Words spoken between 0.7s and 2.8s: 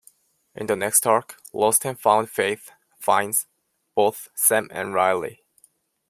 next arc "Lost and Found" Faith